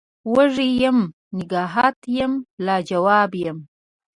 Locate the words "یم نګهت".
0.81-1.99